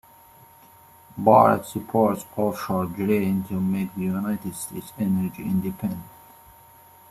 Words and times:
Barrett 1.15 1.63
supports 1.67 2.25
offshore 2.35 2.87
drilling 2.87 3.43
to 3.43 3.61
make 3.61 3.93
the 3.93 4.01
United 4.05 4.55
States 4.55 4.91
energy 4.97 5.43
independent. 5.43 6.01